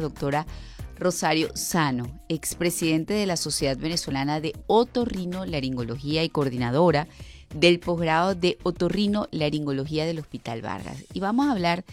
doctora 0.00 0.46
Rosario 0.98 1.48
Sano, 1.54 2.20
expresidente 2.28 3.14
de 3.14 3.26
la 3.26 3.36
Sociedad 3.36 3.76
Venezolana 3.76 4.40
de 4.40 4.54
Otorrino 4.66 5.44
Laringología 5.44 6.22
y 6.22 6.28
coordinadora 6.28 7.08
del 7.54 7.78
posgrado 7.80 8.34
de 8.34 8.58
otorrino 8.62 9.28
laringología 9.30 10.04
del 10.04 10.18
Hospital 10.18 10.60
Vargas. 10.60 11.04
Y 11.12 11.20
vamos 11.20 11.46
a 11.46 11.52
hablar 11.52 11.84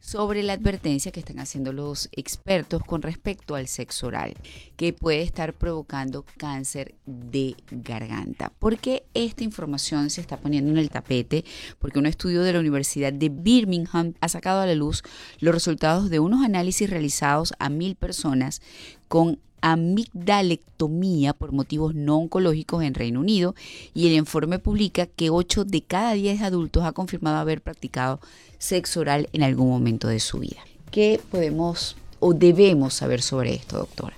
sobre 0.00 0.42
la 0.42 0.54
advertencia 0.54 1.12
que 1.12 1.20
están 1.20 1.38
haciendo 1.38 1.72
los 1.72 2.08
expertos 2.12 2.82
con 2.82 3.02
respecto 3.02 3.54
al 3.54 3.68
sexo 3.68 4.06
oral, 4.06 4.34
que 4.76 4.92
puede 4.92 5.22
estar 5.22 5.52
provocando 5.52 6.24
cáncer 6.38 6.94
de 7.06 7.54
garganta. 7.70 8.50
¿Por 8.58 8.78
qué 8.78 9.04
esta 9.14 9.44
información 9.44 10.10
se 10.10 10.22
está 10.22 10.38
poniendo 10.38 10.70
en 10.70 10.78
el 10.78 10.90
tapete? 10.90 11.44
Porque 11.78 11.98
un 11.98 12.06
estudio 12.06 12.42
de 12.42 12.54
la 12.54 12.60
Universidad 12.60 13.12
de 13.12 13.28
Birmingham 13.28 14.14
ha 14.20 14.28
sacado 14.28 14.60
a 14.60 14.66
la 14.66 14.74
luz 14.74 15.02
los 15.38 15.54
resultados 15.54 16.10
de 16.10 16.18
unos 16.18 16.44
análisis 16.44 16.88
realizados 16.88 17.52
a 17.58 17.68
mil 17.68 17.94
personas 17.94 18.62
con 19.08 19.38
amigdalectomía 19.62 21.32
por 21.32 21.52
motivos 21.52 21.94
no 21.94 22.18
oncológicos 22.18 22.82
en 22.82 22.94
Reino 22.94 23.20
Unido 23.20 23.54
y 23.94 24.06
el 24.06 24.14
informe 24.14 24.58
publica 24.58 25.06
que 25.06 25.30
8 25.30 25.64
de 25.64 25.82
cada 25.82 26.12
10 26.12 26.42
adultos 26.42 26.84
ha 26.84 26.92
confirmado 26.92 27.38
haber 27.38 27.60
practicado 27.60 28.20
sexo 28.58 29.00
oral 29.00 29.28
en 29.32 29.42
algún 29.42 29.68
momento 29.68 30.08
de 30.08 30.20
su 30.20 30.38
vida. 30.38 30.60
¿Qué 30.90 31.20
podemos 31.30 31.96
o 32.18 32.34
debemos 32.34 32.94
saber 32.94 33.22
sobre 33.22 33.54
esto, 33.54 33.78
doctora? 33.78 34.14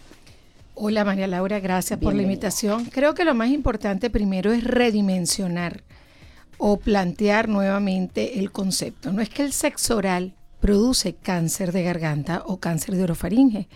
Hola 0.75 1.05
María 1.05 1.27
Laura, 1.27 1.61
gracias 1.61 1.99
por 1.99 2.15
la 2.15 2.23
invitación. 2.23 2.87
Creo 2.87 3.15
que 3.15 3.25
lo 3.25 3.35
más 3.35 3.51
importante 3.51 4.11
primero 4.11 4.53
es 4.53 4.65
redimensionar 4.65 5.83
o 6.59 6.79
plantear 6.79 7.49
nuevamente 7.49 8.39
el 8.39 8.51
concepto. 8.51 9.13
No 9.13 9.21
es 9.21 9.29
que 9.29 9.43
el 9.43 9.53
sexo 9.53 9.97
oral 9.97 10.33
produce 10.61 11.15
cáncer 11.15 11.73
de 11.73 11.83
garganta 11.83 12.43
o 12.47 12.59
cáncer 12.59 12.97
de 12.97 13.03
orofaringe 13.03 13.69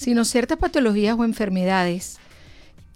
sino 0.00 0.24
ciertas 0.24 0.56
patologías 0.56 1.14
o 1.18 1.24
enfermedades 1.24 2.16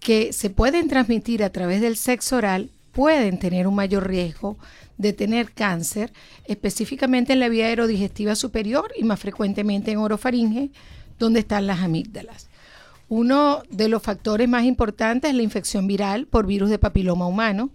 que 0.01 0.33
se 0.33 0.49
pueden 0.49 0.89
transmitir 0.89 1.45
a 1.45 1.51
través 1.51 1.83
del 1.83 1.99
sexo 1.99 2.37
oral 2.37 2.71
pueden 2.93 3.39
tener 3.39 3.67
un 3.67 3.75
mayor 3.75 4.09
riesgo 4.09 4.57
de 4.97 5.13
tener 5.13 5.53
cáncer, 5.53 6.15
específicamente 6.47 7.35
en 7.35 7.41
la 7.41 7.51
vía 7.51 7.67
aerodigestiva 7.67 8.35
superior 8.35 8.91
y 8.97 9.05
más 9.05 9.21
frecuentemente 9.21 9.91
en 9.91 9.99
orofaringe, 9.99 10.71
donde 11.19 11.41
están 11.41 11.67
las 11.67 11.81
amígdalas. 11.81 12.49
Uno 13.09 13.63
de 13.71 13.89
los 13.89 14.03
factores 14.03 14.49
más 14.49 14.65
importantes 14.65 15.31
es 15.31 15.37
la 15.37 15.43
infección 15.43 15.87
viral 15.87 16.27
por 16.27 16.47
virus 16.47 16.71
de 16.71 16.79
papiloma 16.79 17.27
humano. 17.27 17.71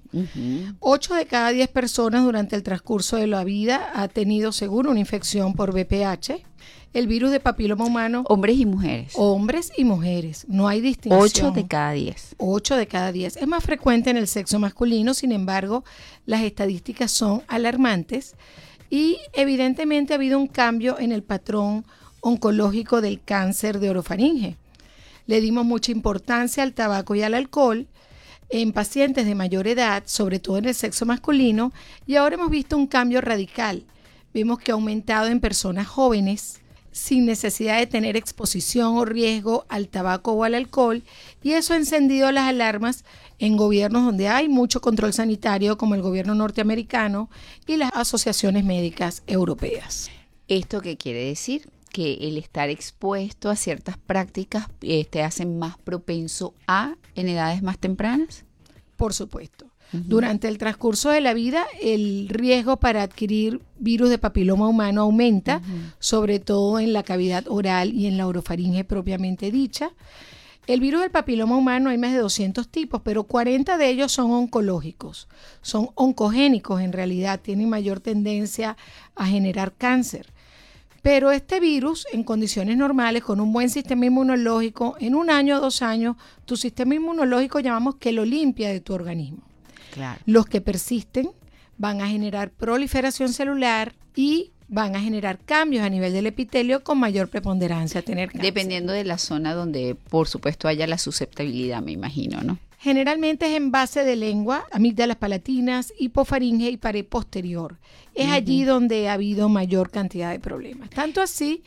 Ocho 0.80 1.14
de 1.14 1.26
cada 1.26 1.50
diez 1.50 1.68
personas 1.68 2.24
durante 2.24 2.56
el 2.56 2.64
transcurso 2.64 3.18
de 3.18 3.28
la 3.28 3.44
vida 3.44 3.92
ha 3.94 4.08
tenido 4.08 4.52
seguro 4.52 4.92
una 4.92 5.00
infección 5.00 5.54
por 5.54 5.72
VPH 5.72 6.44
el 6.94 7.08
virus 7.08 7.32
de 7.32 7.40
papiloma 7.40 7.86
humano. 7.86 8.24
Hombres 8.28 8.58
y 8.58 8.66
mujeres. 8.66 9.14
Hombres 9.16 9.72
y 9.78 9.84
mujeres. 9.84 10.46
No 10.48 10.68
hay 10.68 10.82
distinción. 10.82 11.22
Ocho 11.22 11.52
de 11.52 11.68
cada 11.68 11.92
diez. 11.92 12.36
Ocho 12.38 12.76
de 12.76 12.88
cada 12.88 13.12
diez. 13.12 13.38
Es 13.38 13.48
más 13.48 13.64
frecuente 13.64 14.10
en 14.10 14.18
el 14.18 14.28
sexo 14.28 14.60
masculino, 14.60 15.14
sin 15.14 15.32
embargo, 15.32 15.84
las 16.26 16.42
estadísticas 16.42 17.12
son 17.12 17.44
alarmantes 17.48 18.36
y 18.90 19.18
evidentemente 19.34 20.14
ha 20.14 20.16
habido 20.16 20.40
un 20.40 20.48
cambio 20.48 20.98
en 21.00 21.12
el 21.12 21.24
patrón 21.24 21.86
oncológico 22.22 23.02
del 23.02 23.22
cáncer 23.24 23.80
de 23.80 23.92
orofaringe. 23.92 24.58
Le 25.28 25.42
dimos 25.42 25.66
mucha 25.66 25.92
importancia 25.92 26.64
al 26.64 26.73
tabaco 26.73 27.16
y 27.16 27.23
al 27.23 27.34
alcohol 27.34 27.88
en 28.50 28.73
pacientes 28.73 29.26
de 29.26 29.36
mayor 29.36 29.67
edad, 29.67 30.03
sobre 30.06 30.39
todo 30.39 30.58
en 30.58 30.66
el 30.66 30.73
sexo 30.73 31.06
masculino, 31.06 31.72
y 32.08 32.16
ahora 32.16 32.36
hemos 32.36 32.50
visto 32.50 32.76
un 32.78 32.88
cambio 32.88 33.22
radical. 33.22 33.84
Vemos 34.34 34.59
que 34.59 34.72
ha 34.72 34.73
aumentado 34.73 35.28
en 35.28 35.39
personas 35.39 35.88
jóvenes, 35.88 36.59
sin 36.92 37.26
necesidad 37.26 37.78
de 37.78 37.88
tener 37.88 38.17
exposición 38.17 38.98
o 38.98 39.06
riesgo 39.06 39.66
al 39.70 39.88
tabaco 39.88 40.31
o 40.34 40.44
al 40.44 40.56
alcohol 40.56 41.03
y 41.44 41.52
eso 41.52 41.73
ha 41.73 41.78
encendido 41.78 42.31
las 42.31 42.45
alarmas 42.45 43.06
en 43.38 43.58
gobiernos 43.58 44.06
donde 44.06 44.28
hay 44.28 44.50
mucho 44.50 44.81
control 44.81 45.14
sanitario 45.14 45.78
como 45.78 45.95
el 45.95 46.02
gobierno 46.02 46.36
norteamericano 46.36 47.30
y 47.67 47.77
las 47.77 47.92
asociaciones 47.94 48.65
médicas 48.65 49.23
europeas. 49.27 50.10
¿Esto 50.48 50.82
qué 50.82 50.98
quiere 50.98 51.26
decir? 51.26 51.70
Que 51.92 52.14
el 52.22 52.38
estar 52.38 52.70
expuesto 52.70 53.50
a 53.50 53.55
ciertas 53.55 53.98
prácticas 53.98 54.67
te 54.80 55.00
este, 55.00 55.23
hace 55.23 55.45
más 55.45 55.77
propenso 55.77 56.54
a 56.67 56.95
en 57.16 57.27
edades 57.27 57.64
más 57.64 57.77
tempranas? 57.80 58.45
Por 58.95 59.14
supuesto. 59.14 59.70
Durante 59.92 60.48
el 60.48 60.60
transcurso 60.60 61.10
de 61.10 61.20
la 61.20 61.33
vida, 61.33 61.66
el 61.82 62.27
riesgo 62.30 62.77
para 62.77 63.02
adquirir 63.02 63.61
virus 63.80 64.10
de 64.10 64.20
papiloma 64.20 64.67
humano 64.67 65.02
aumenta, 65.02 65.64
sobre 65.98 66.39
todo 66.39 66.80
en 66.80 66.94
la 66.94 67.02
cavidad 67.02 67.45
oral 67.48 67.94
y 67.94 68.06
en 68.06 68.17
la 68.17 68.27
orofaringe 68.27 68.83
propiamente 68.83 69.50
dicha. 69.50 69.92
El 70.67 70.82
virus 70.82 71.02
del 71.02 71.10
papiloma 71.10 71.58
humano 71.58 71.89
hay 71.89 71.98
más 71.98 72.14
de 72.14 72.20
200 72.20 72.67
tipos, 72.67 73.02
pero 73.04 73.23
40 73.23 73.80
de 73.80 73.89
ellos 73.89 74.11
son 74.11 74.30
oncológicos, 74.30 75.27
son 75.64 75.89
oncogénicos 75.95 76.82
en 76.82 76.94
realidad, 76.94 77.39
tienen 77.42 77.70
mayor 77.70 78.00
tendencia 78.00 78.77
a 79.16 79.26
generar 79.26 79.73
cáncer. 79.73 80.32
Pero 81.02 81.32
este 81.32 81.60
virus, 81.60 82.05
en 82.11 82.23
condiciones 82.23 82.77
normales, 82.77 83.23
con 83.23 83.39
un 83.39 83.54
buen 83.54 83.70
sistema 83.70 84.05
inmunológico, 84.05 84.95
en 84.99 85.15
un 85.15 85.30
año 85.30 85.58
o 85.58 85.61
dos 85.61 85.82
años, 85.82 86.15
tu 86.45 86.58
sistema 86.58 86.95
inmunológico 86.95 87.60
llamamos 87.60 87.95
que 87.95 88.11
lo 88.11 88.26
limpia 88.26 88.70
de 88.70 88.82
tu 88.82 88.93
organismo. 88.93 89.43
Los 90.26 90.45
que 90.45 90.61
persisten 90.61 91.32
van 91.77 92.02
a 92.02 92.08
generar 92.08 92.52
proliferación 92.52 93.33
celular 93.33 93.95
y 94.15 94.52
van 94.67 94.95
a 94.95 95.02
generar 95.02 95.39
cambios 95.39 95.83
a 95.83 95.89
nivel 95.89 96.14
del 96.14 96.27
epitelio 96.27 96.83
con 96.83 96.99
mayor 96.99 97.30
preponderancia 97.30 98.02
a 98.02 98.04
tener 98.04 98.27
cáncer. 98.30 98.42
Dependiendo 98.42 98.93
de 98.93 99.04
la 99.04 99.17
zona 99.17 99.54
donde, 99.54 99.95
por 99.95 100.27
supuesto, 100.27 100.67
haya 100.67 100.86
la 100.86 100.98
susceptibilidad, 100.98 101.82
me 101.82 101.92
imagino, 101.92 102.42
¿no? 102.43 102.59
Generalmente 102.80 103.48
es 103.48 103.58
en 103.58 103.72
base 103.72 104.06
de 104.06 104.16
lengua, 104.16 104.66
amígdalas 104.72 105.17
palatinas, 105.17 105.94
hipofaringe 106.00 106.70
y 106.70 106.78
pared 106.78 107.06
posterior. 107.06 107.78
Es 108.16 108.32
allí 108.32 108.64
donde 108.64 109.10
ha 109.10 109.14
habido 109.14 109.50
mayor 109.50 109.92
cantidad 109.92 110.32
de 110.32 110.40
problemas. 110.40 110.89
Tanto 110.89 111.22
así 111.22 111.62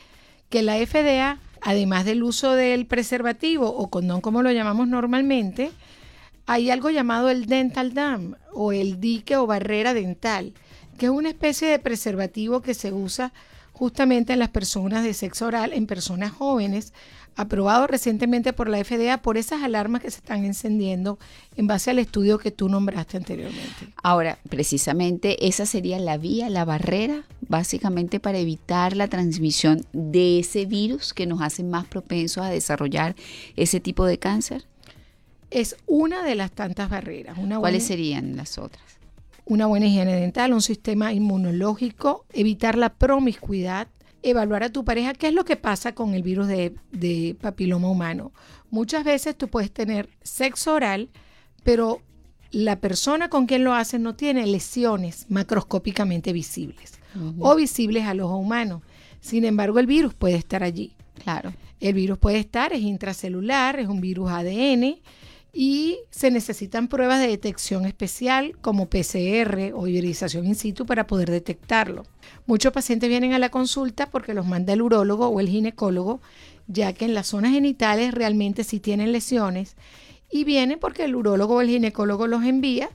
que 0.49 0.63
la 0.63 0.75
FDA, 0.75 1.37
además 1.61 2.05
del 2.05 2.23
uso 2.23 2.53
del 2.53 2.87
preservativo 2.87 3.67
o 3.67 3.91
condón 3.91 4.21
como 4.21 4.41
lo 4.41 4.51
llamamos 4.51 4.87
normalmente, 4.87 5.71
hay 6.47 6.71
algo 6.71 6.89
llamado 6.89 7.29
el 7.29 7.45
dental 7.45 7.93
dam 7.93 8.35
o 8.51 8.71
el 8.71 8.99
dique 8.99 9.37
o 9.37 9.45
barrera 9.45 9.93
dental, 9.93 10.53
que 10.97 11.05
es 11.05 11.11
una 11.11 11.29
especie 11.29 11.67
de 11.67 11.77
preservativo 11.77 12.63
que 12.63 12.73
se 12.73 12.91
usa 12.91 13.33
justamente 13.73 14.33
en 14.33 14.39
las 14.39 14.49
personas 14.49 15.03
de 15.03 15.13
sexo 15.13 15.47
oral, 15.47 15.73
en 15.73 15.87
personas 15.87 16.31
jóvenes, 16.31 16.93
aprobado 17.35 17.87
recientemente 17.87 18.53
por 18.53 18.69
la 18.69 18.83
FDA 18.83 19.21
por 19.21 19.37
esas 19.37 19.63
alarmas 19.63 20.01
que 20.01 20.11
se 20.11 20.17
están 20.17 20.45
encendiendo 20.45 21.17
en 21.55 21.67
base 21.67 21.89
al 21.89 21.99
estudio 21.99 22.37
que 22.37 22.51
tú 22.51 22.69
nombraste 22.69 23.17
anteriormente. 23.17 23.89
Ahora, 24.03 24.37
precisamente 24.49 25.47
esa 25.47 25.65
sería 25.65 25.99
la 25.99 26.17
vía, 26.17 26.49
la 26.49 26.63
barrera, 26.63 27.23
básicamente 27.41 28.19
para 28.19 28.37
evitar 28.37 28.95
la 28.95 29.07
transmisión 29.07 29.85
de 29.93 30.39
ese 30.39 30.65
virus 30.65 31.13
que 31.13 31.25
nos 31.25 31.41
hace 31.41 31.63
más 31.63 31.85
propensos 31.85 32.43
a 32.43 32.49
desarrollar 32.49 33.15
ese 33.55 33.79
tipo 33.79 34.05
de 34.05 34.19
cáncer 34.19 34.65
es 35.53 35.75
una 35.85 36.23
de 36.23 36.35
las 36.35 36.51
tantas 36.51 36.89
barreras. 36.89 37.37
¿Cuáles 37.59 37.85
serían 37.85 38.35
las 38.35 38.57
otras? 38.57 38.83
Una 39.45 39.65
buena 39.65 39.87
higiene 39.87 40.15
dental, 40.15 40.53
un 40.53 40.61
sistema 40.61 41.13
inmunológico, 41.13 42.25
evitar 42.31 42.77
la 42.77 42.93
promiscuidad, 42.93 43.87
evaluar 44.21 44.63
a 44.63 44.71
tu 44.71 44.85
pareja 44.85 45.13
qué 45.13 45.27
es 45.27 45.33
lo 45.33 45.43
que 45.45 45.57
pasa 45.57 45.93
con 45.93 46.13
el 46.13 46.23
virus 46.23 46.47
de, 46.47 46.75
de 46.91 47.35
papiloma 47.39 47.89
humano. 47.89 48.31
Muchas 48.69 49.03
veces 49.03 49.37
tú 49.37 49.49
puedes 49.49 49.71
tener 49.71 50.09
sexo 50.23 50.73
oral, 50.73 51.09
pero 51.63 52.01
la 52.51 52.79
persona 52.79 53.29
con 53.29 53.47
quien 53.47 53.63
lo 53.63 53.73
haces 53.73 53.99
no 53.99 54.15
tiene 54.15 54.45
lesiones 54.45 55.25
macroscópicamente 55.29 56.31
visibles 56.31 56.93
o 57.39 57.55
visibles 57.55 58.05
al 58.05 58.21
ojo 58.21 58.37
humano. 58.37 58.81
Sin 59.19 59.45
embargo, 59.45 59.79
el 59.79 59.87
virus 59.87 60.13
puede 60.13 60.35
estar 60.35 60.63
allí. 60.63 60.95
Claro. 61.23 61.53
El 61.79 61.93
virus 61.93 62.17
puede 62.17 62.39
estar, 62.39 62.73
es 62.73 62.81
intracelular, 62.81 63.79
es 63.79 63.87
un 63.87 64.01
virus 64.01 64.29
ADN 64.29 65.01
y 65.55 65.99
se 66.09 66.31
necesitan 66.31 66.87
pruebas 66.87 67.19
de 67.19 67.27
detección 67.27 67.85
especial 67.85 68.57
como 68.59 68.89
PCR 68.89 69.71
o 69.75 69.87
ionización 69.87 70.47
in 70.47 70.55
situ 70.55 70.87
para 70.87 71.05
poder 71.05 71.29
detectarlo. 71.29 72.07
Muchos 72.47 72.73
pacientes 72.73 73.07
vienen 73.07 73.33
a 73.33 73.39
la 73.39 73.49
consulta 73.49 74.09
porque 74.09 74.33
los 74.33 74.47
manda 74.47 74.73
el 74.73 74.81
urólogo 74.81 75.27
o 75.27 75.39
el 75.39 75.47
ginecólogo, 75.47 76.21
ya 76.65 76.93
que 76.93 77.05
en 77.05 77.13
las 77.13 77.27
zonas 77.27 77.51
genitales 77.51 78.15
realmente 78.15 78.63
sí 78.63 78.79
tienen 78.79 79.11
lesiones 79.11 79.75
y 80.31 80.43
vienen 80.43 80.79
porque 80.79 81.03
el 81.03 81.15
urólogo 81.15 81.55
o 81.57 81.61
el 81.61 81.69
ginecólogo 81.69 82.25
los 82.25 82.43
envía, 82.43 82.89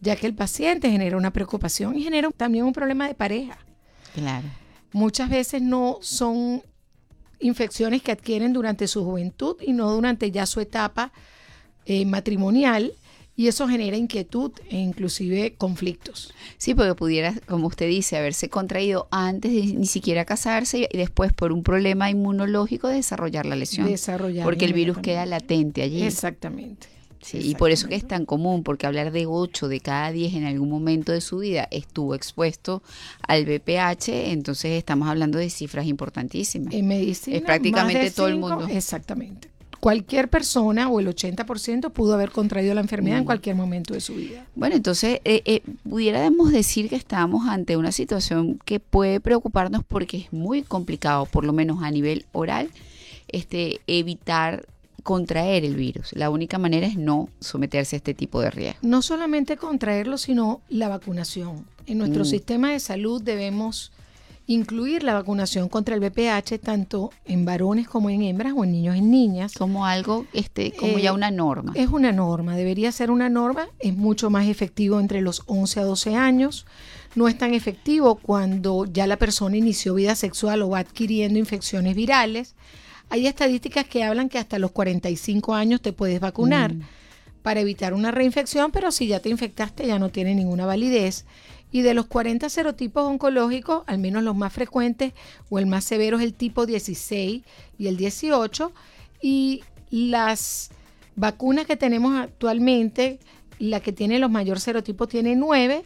ya 0.00 0.16
que 0.16 0.26
el 0.26 0.34
paciente 0.34 0.90
genera 0.90 1.16
una 1.16 1.32
preocupación 1.32 1.96
y 1.96 2.02
genera 2.02 2.28
también 2.36 2.64
un 2.64 2.72
problema 2.72 3.06
de 3.06 3.14
pareja. 3.14 3.56
Claro. 4.14 4.48
Muchas 4.90 5.30
veces 5.30 5.62
no 5.62 5.98
son 6.00 6.64
infecciones 7.38 8.02
que 8.02 8.10
adquieren 8.10 8.52
durante 8.52 8.88
su 8.88 9.04
juventud 9.04 9.56
y 9.60 9.72
no 9.72 9.92
durante 9.92 10.32
ya 10.32 10.44
su 10.46 10.58
etapa 10.58 11.12
eh, 11.86 12.04
matrimonial 12.04 12.92
y 13.40 13.48
eso 13.48 13.66
genera 13.68 13.96
inquietud 13.96 14.52
e 14.68 14.76
inclusive 14.76 15.54
conflictos. 15.56 16.34
Sí, 16.58 16.74
porque 16.74 16.94
pudiera, 16.94 17.34
como 17.46 17.68
usted 17.68 17.88
dice, 17.88 18.18
haberse 18.18 18.50
contraído 18.50 19.08
antes 19.10 19.50
de 19.50 19.62
ni 19.62 19.86
siquiera 19.86 20.26
casarse 20.26 20.86
y 20.92 20.98
después 20.98 21.32
por 21.32 21.50
un 21.50 21.62
problema 21.62 22.10
inmunológico 22.10 22.88
desarrollar 22.88 23.46
la 23.46 23.56
lesión. 23.56 23.86
Desarrollar. 23.86 24.44
Porque 24.44 24.66
el 24.66 24.74
virus 24.74 24.98
queda 24.98 25.24
latente 25.24 25.80
allí. 25.80 26.02
Exactamente. 26.02 26.88
Sí, 27.22 27.38
y 27.38 27.54
por 27.54 27.70
eso 27.70 27.88
que 27.88 27.94
es 27.94 28.06
tan 28.06 28.26
común, 28.26 28.62
porque 28.62 28.86
hablar 28.86 29.10
de 29.10 29.24
8 29.26 29.68
de 29.68 29.80
cada 29.80 30.10
10 30.10 30.34
en 30.34 30.44
algún 30.44 30.68
momento 30.68 31.12
de 31.12 31.22
su 31.22 31.38
vida 31.38 31.66
estuvo 31.70 32.14
expuesto 32.14 32.82
al 33.26 33.44
BPH, 33.44 34.08
entonces 34.30 34.72
estamos 34.72 35.08
hablando 35.08 35.38
de 35.38 35.48
cifras 35.50 35.86
importantísimas. 35.86 36.72
En 36.74 36.88
medicina, 36.88 37.38
es 37.38 37.42
prácticamente 37.42 38.10
todo 38.10 38.28
el 38.28 38.36
mundo. 38.36 38.66
Exactamente. 38.68 39.48
Cualquier 39.80 40.28
persona 40.28 40.88
o 40.88 41.00
el 41.00 41.08
80% 41.08 41.90
pudo 41.90 42.14
haber 42.14 42.30
contraído 42.30 42.74
la 42.74 42.82
enfermedad 42.82 43.18
en 43.18 43.24
mm. 43.24 43.26
cualquier 43.26 43.56
momento 43.56 43.94
de 43.94 44.00
su 44.00 44.14
vida. 44.14 44.46
Bueno, 44.54 44.76
entonces 44.76 45.20
eh, 45.24 45.42
eh, 45.46 45.62
pudiéramos 45.88 46.52
decir 46.52 46.88
que 46.88 46.96
estamos 46.96 47.48
ante 47.48 47.76
una 47.76 47.90
situación 47.90 48.58
que 48.64 48.78
puede 48.78 49.20
preocuparnos 49.20 49.82
porque 49.84 50.18
es 50.18 50.32
muy 50.32 50.62
complicado, 50.62 51.26
por 51.26 51.44
lo 51.44 51.52
menos 51.52 51.82
a 51.82 51.90
nivel 51.90 52.26
oral, 52.32 52.70
este, 53.28 53.80
evitar 53.86 54.66
contraer 55.02 55.64
el 55.64 55.76
virus. 55.76 56.12
La 56.12 56.30
única 56.30 56.58
manera 56.58 56.86
es 56.86 56.96
no 56.96 57.28
someterse 57.40 57.96
a 57.96 57.98
este 57.98 58.14
tipo 58.14 58.40
de 58.40 58.50
riesgo. 58.50 58.78
No 58.82 59.02
solamente 59.02 59.56
contraerlo, 59.56 60.18
sino 60.18 60.60
la 60.68 60.88
vacunación. 60.88 61.64
En 61.86 61.98
nuestro 61.98 62.22
mm. 62.22 62.26
sistema 62.26 62.72
de 62.72 62.80
salud 62.80 63.22
debemos 63.22 63.92
incluir 64.52 65.04
la 65.04 65.14
vacunación 65.14 65.68
contra 65.68 65.94
el 65.94 66.00
VPH 66.00 66.58
tanto 66.60 67.12
en 67.24 67.44
varones 67.44 67.86
como 67.86 68.10
en 68.10 68.22
hembras 68.22 68.52
o 68.56 68.64
en 68.64 68.72
niños 68.72 68.96
y 68.96 69.00
niñas. 69.00 69.54
Como 69.54 69.86
algo, 69.86 70.26
este, 70.32 70.72
como 70.72 70.98
ya 70.98 71.10
eh, 71.10 71.12
una 71.12 71.30
norma. 71.30 71.72
Es 71.76 71.88
una 71.88 72.10
norma, 72.10 72.56
debería 72.56 72.90
ser 72.90 73.12
una 73.12 73.28
norma, 73.28 73.68
es 73.78 73.96
mucho 73.96 74.28
más 74.28 74.48
efectivo 74.48 74.98
entre 74.98 75.20
los 75.20 75.44
11 75.46 75.80
a 75.80 75.84
12 75.84 76.16
años, 76.16 76.66
no 77.14 77.28
es 77.28 77.38
tan 77.38 77.54
efectivo 77.54 78.16
cuando 78.16 78.86
ya 78.86 79.06
la 79.06 79.18
persona 79.18 79.56
inició 79.56 79.94
vida 79.94 80.16
sexual 80.16 80.62
o 80.62 80.70
va 80.70 80.80
adquiriendo 80.80 81.38
infecciones 81.38 81.94
virales. 81.94 82.56
Hay 83.08 83.28
estadísticas 83.28 83.86
que 83.86 84.02
hablan 84.02 84.28
que 84.28 84.38
hasta 84.38 84.58
los 84.58 84.72
45 84.72 85.54
años 85.54 85.80
te 85.80 85.92
puedes 85.92 86.18
vacunar 86.18 86.74
mm. 86.74 86.82
para 87.42 87.60
evitar 87.60 87.94
una 87.94 88.10
reinfección, 88.10 88.72
pero 88.72 88.90
si 88.90 89.06
ya 89.06 89.20
te 89.20 89.28
infectaste 89.28 89.86
ya 89.86 90.00
no 90.00 90.08
tiene 90.08 90.34
ninguna 90.34 90.66
validez. 90.66 91.24
Y 91.72 91.82
de 91.82 91.94
los 91.94 92.06
40 92.06 92.48
serotipos 92.48 93.04
oncológicos, 93.04 93.84
al 93.86 93.98
menos 93.98 94.22
los 94.22 94.36
más 94.36 94.52
frecuentes 94.52 95.12
o 95.48 95.58
el 95.58 95.66
más 95.66 95.84
severo 95.84 96.18
es 96.18 96.24
el 96.24 96.34
tipo 96.34 96.66
16 96.66 97.42
y 97.78 97.86
el 97.86 97.96
18. 97.96 98.72
Y 99.22 99.62
las 99.90 100.70
vacunas 101.16 101.66
que 101.66 101.76
tenemos 101.76 102.18
actualmente, 102.18 103.18
la 103.58 103.80
que 103.80 103.92
tiene 103.92 104.18
los 104.18 104.30
mayores 104.30 104.62
serotipos 104.62 105.08
tiene 105.08 105.36
9, 105.36 105.84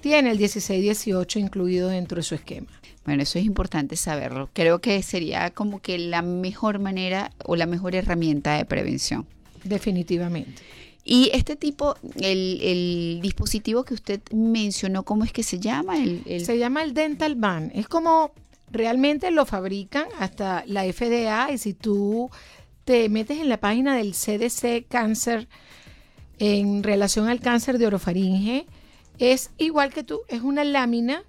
tiene 0.00 0.30
el 0.30 0.38
16-18 0.38 1.40
incluido 1.40 1.88
dentro 1.88 2.16
de 2.16 2.22
su 2.22 2.34
esquema. 2.34 2.68
Bueno, 3.04 3.22
eso 3.22 3.38
es 3.38 3.44
importante 3.44 3.96
saberlo. 3.96 4.50
Creo 4.52 4.80
que 4.80 5.02
sería 5.02 5.50
como 5.50 5.80
que 5.80 5.98
la 5.98 6.22
mejor 6.22 6.80
manera 6.80 7.30
o 7.44 7.56
la 7.56 7.66
mejor 7.66 7.94
herramienta 7.94 8.56
de 8.56 8.64
prevención. 8.64 9.26
Definitivamente. 9.64 10.62
Y 11.08 11.30
este 11.32 11.54
tipo, 11.54 11.94
el, 12.16 13.20
dispositivo 13.22 13.84
que 13.84 13.94
usted 13.94 14.20
mencionó, 14.32 15.04
¿cómo 15.04 15.22
es 15.22 15.32
que 15.32 15.44
se 15.44 15.60
llama? 15.60 15.94
Se 16.26 16.58
llama 16.58 16.82
el 16.82 16.94
Dental 16.94 17.36
Ban. 17.36 17.70
Es 17.76 17.86
como 17.86 18.32
realmente 18.72 19.30
lo 19.30 19.46
fabrican 19.46 20.06
hasta 20.18 20.64
la 20.66 20.82
FDA 20.82 21.52
y 21.52 21.58
si 21.58 21.74
tú 21.74 22.28
te 22.84 23.08
metes 23.08 23.38
en 23.38 23.48
la 23.48 23.60
página 23.60 23.96
del 23.96 24.14
CDC 24.14 24.88
Cáncer 24.88 25.46
en 26.40 26.82
relación 26.82 27.28
al 27.28 27.38
cáncer 27.38 27.78
de 27.78 27.86
orofaringe, 27.86 28.66
es 29.20 29.50
igual 29.58 29.92
que 29.92 30.02
tú, 30.02 30.22
es 30.26 30.42
una 30.42 30.64
lámina 30.64 31.22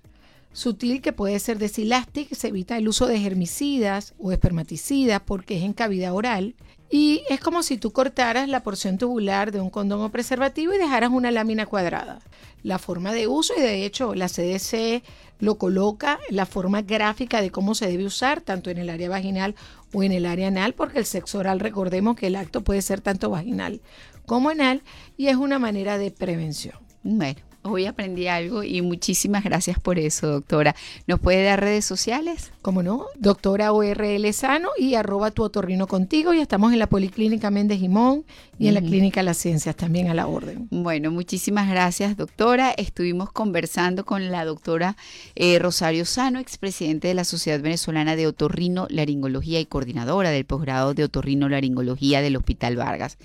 sutil 0.53 1.01
que 1.01 1.13
puede 1.13 1.37
ser 1.37 1.59
desilástica, 1.59 2.35
se 2.35 2.47
evita 2.47 2.79
el 2.79 2.87
uso 2.87 3.05
de 3.05 3.19
germicidas 3.19 4.15
o 4.17 4.31
espermaticidas 4.31 5.21
porque 5.23 5.57
es 5.57 5.63
en 5.63 5.73
cavidad 5.73 6.13
oral. 6.13 6.55
Y 6.89 7.23
es 7.29 7.41
como 7.41 7.63
si 7.63 7.77
tú 7.77 7.91
cortaras 7.91 8.47
la 8.47 8.63
porción 8.63 8.97
tubular 8.97 9.51
de 9.51 9.59
un 9.59 9.69
condón 9.69 10.01
o 10.01 10.09
preservativo 10.09 10.73
y 10.73 10.77
dejaras 10.77 11.09
una 11.11 11.31
lámina 11.31 11.65
cuadrada. 11.65 12.19
La 12.63 12.79
forma 12.79 13.13
de 13.13 13.27
uso, 13.27 13.53
y 13.57 13.61
de 13.61 13.85
hecho 13.85 14.15
la 14.15 14.29
CDC 14.29 15.03
lo 15.39 15.57
coloca, 15.57 16.19
la 16.29 16.45
forma 16.45 16.81
gráfica 16.81 17.41
de 17.41 17.51
cómo 17.51 17.75
se 17.75 17.87
debe 17.87 18.05
usar, 18.05 18.41
tanto 18.41 18.69
en 18.69 18.77
el 18.77 18.89
área 18.89 19.09
vaginal 19.09 19.55
o 19.93 20.01
en 20.01 20.11
el 20.13 20.25
área 20.25 20.47
anal, 20.47 20.73
porque 20.73 20.99
el 20.99 21.05
sexo 21.05 21.39
oral, 21.39 21.59
recordemos 21.59 22.15
que 22.15 22.27
el 22.27 22.35
acto 22.35 22.63
puede 22.63 22.81
ser 22.81 23.01
tanto 23.01 23.29
vaginal 23.29 23.81
como 24.25 24.49
anal, 24.49 24.81
y 25.17 25.27
es 25.27 25.35
una 25.35 25.59
manera 25.59 25.97
de 25.97 26.11
prevención. 26.11 26.86
Bueno, 27.03 27.39
Hoy 27.69 27.85
aprendí 27.85 28.27
algo 28.27 28.63
y 28.63 28.81
muchísimas 28.81 29.43
gracias 29.43 29.77
por 29.77 29.99
eso, 29.99 30.27
doctora. 30.27 30.73
¿Nos 31.05 31.19
puede 31.19 31.43
dar 31.43 31.59
redes 31.59 31.83
sociales? 31.83 32.53
Como 32.61 32.81
no, 32.81 33.07
doctora 33.17 33.73
ORL 33.73 34.31
Sano 34.31 34.69
y 34.77 34.95
arroba 34.95 35.31
tu 35.31 35.43
otorrino 35.43 35.85
contigo. 35.85 36.33
Y 36.33 36.39
estamos 36.39 36.71
en 36.71 36.79
la 36.79 36.87
Policlínica 36.87 37.51
Méndez 37.51 37.79
Jimón 37.79 38.23
y 38.57 38.69
en 38.69 38.73
la 38.73 38.81
Clínica 38.81 39.21
Las 39.21 39.37
Ciencias 39.37 39.75
también 39.75 40.07
a 40.07 40.13
la 40.13 40.27
orden. 40.27 40.67
Bueno, 40.71 41.11
muchísimas 41.11 41.69
gracias, 41.69 42.15
doctora. 42.15 42.71
Estuvimos 42.71 43.31
conversando 43.33 44.05
con 44.05 44.31
la 44.31 44.45
doctora 44.45 44.95
eh, 45.35 45.59
Rosario 45.59 46.05
Sano, 46.05 46.39
expresidente 46.39 47.09
de 47.09 47.15
la 47.15 47.25
Sociedad 47.25 47.59
Venezolana 47.59 48.15
de 48.15 48.27
Otorrino 48.27 48.87
Laringología 48.89 49.59
y 49.59 49.65
coordinadora 49.65 50.29
del 50.29 50.45
posgrado 50.45 50.93
de 50.93 51.03
Otorrino 51.03 51.49
Laringología 51.49 52.21
del 52.21 52.37
Hospital 52.37 52.77
Vargas. 52.77 53.17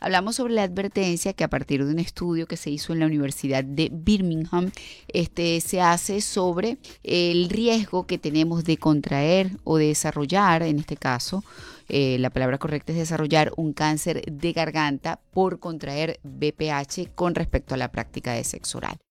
Hablamos 0.00 0.36
sobre 0.36 0.54
la 0.54 0.62
advertencia 0.62 1.32
que 1.32 1.44
a 1.44 1.48
partir 1.48 1.84
de 1.84 1.90
un 1.90 1.98
estudio 1.98 2.46
que 2.46 2.56
se 2.56 2.70
hizo 2.70 2.92
en 2.92 3.00
la 3.00 3.06
Universidad 3.06 3.64
de 3.64 3.90
Birmingham, 3.92 4.70
este, 5.08 5.60
se 5.60 5.80
hace 5.80 6.20
sobre 6.20 6.78
el 7.02 7.48
riesgo 7.48 8.06
que 8.06 8.18
tenemos 8.18 8.64
de 8.64 8.76
contraer 8.76 9.50
o 9.64 9.78
de 9.78 9.88
desarrollar, 9.88 10.62
en 10.62 10.78
este 10.78 10.96
caso, 10.96 11.44
eh, 11.88 12.18
la 12.18 12.30
palabra 12.30 12.58
correcta 12.58 12.92
es 12.92 12.98
desarrollar 12.98 13.52
un 13.56 13.72
cáncer 13.72 14.22
de 14.30 14.52
garganta 14.52 15.20
por 15.32 15.60
contraer 15.60 16.18
BPH 16.24 17.14
con 17.14 17.34
respecto 17.34 17.74
a 17.74 17.78
la 17.78 17.92
práctica 17.92 18.32
de 18.32 18.44
sexo 18.44 18.78
oral. 18.78 19.05